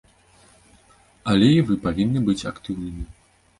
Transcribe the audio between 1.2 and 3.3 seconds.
Але і вы павінны быць актыўнымі.